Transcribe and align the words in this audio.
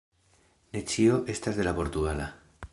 Ne 0.77 0.81
ĉio 0.93 1.19
estas 1.35 1.61
de 1.61 1.69
la 1.69 1.77
portugala, 1.81 2.29